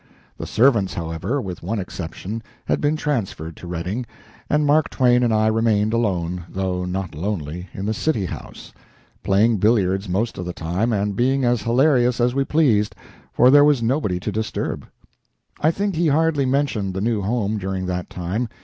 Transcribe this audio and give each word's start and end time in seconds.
The 0.35 0.47
servants, 0.47 0.95
however, 0.95 1.39
with 1.39 1.61
one 1.61 1.77
exception, 1.77 2.41
had 2.65 2.81
been 2.81 2.97
transferred 2.97 3.55
to 3.57 3.67
Redding, 3.67 4.07
and 4.49 4.65
Mark 4.65 4.89
Twain 4.89 5.21
and 5.21 5.31
I 5.31 5.45
remained 5.45 5.93
alone, 5.93 6.43
though 6.49 6.85
not 6.85 7.13
lonely, 7.13 7.69
in 7.71 7.85
the 7.85 7.93
city 7.93 8.25
house; 8.25 8.73
playing 9.21 9.57
billiards 9.57 10.09
most 10.09 10.39
of 10.39 10.45
the 10.47 10.53
time, 10.53 10.91
and 10.91 11.15
being 11.15 11.45
as 11.45 11.61
hilarious 11.61 12.19
as 12.19 12.33
we 12.33 12.43
pleased, 12.43 12.95
for 13.31 13.51
there 13.51 13.63
was 13.63 13.83
nobody 13.83 14.19
to 14.21 14.31
disturb. 14.31 14.87
I 15.59 15.69
think 15.69 15.93
he 15.95 16.07
hardly 16.07 16.47
mentioned 16.47 16.95
the 16.95 17.01
new 17.01 17.21
home 17.21 17.59
during 17.59 17.85
that 17.85 18.09
time. 18.09 18.49